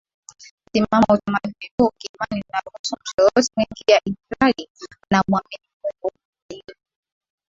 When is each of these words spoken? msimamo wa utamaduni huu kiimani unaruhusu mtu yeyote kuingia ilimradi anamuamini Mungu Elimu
msimamo 0.67 1.05
wa 1.09 1.15
utamaduni 1.15 1.69
huu 1.77 1.91
kiimani 1.97 2.43
unaruhusu 2.49 2.95
mtu 3.01 3.11
yeyote 3.17 3.51
kuingia 3.55 3.99
ilimradi 4.05 4.69
anamuamini 5.11 5.67
Mungu 5.83 6.09
Elimu 6.49 6.73